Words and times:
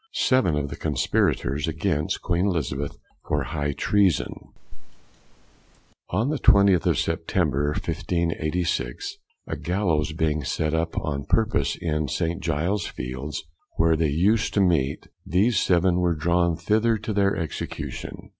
(Seven 0.13 0.55
of 0.57 0.69
the 0.69 0.75
Conspirators 0.75 1.67
against 1.67 2.23
Queen 2.23 2.47
Elizabeth) 2.47 2.97
for 3.27 3.43
High 3.43 3.71
Treason 3.73 4.33
On 6.09 6.29
the 6.29 6.39
20th 6.39 6.87
of 6.87 6.97
September, 6.97 7.65
1586, 7.67 9.17
a 9.45 9.55
Gallows 9.55 10.13
being 10.13 10.43
set 10.43 10.73
up 10.73 10.97
on 10.97 11.25
purpose 11.25 11.75
in 11.79 12.07
St. 12.07 12.41
Giles's 12.41 12.87
Fields, 12.87 13.43
where 13.77 13.95
they 13.95 14.09
us'd 14.09 14.55
to 14.55 14.59
meet, 14.61 15.05
these 15.23 15.59
seven 15.59 15.97
were 15.99 16.15
drawn 16.15 16.55
thither 16.57 16.97
to 16.97 17.13
their 17.13 17.35
Execution. 17.35 18.29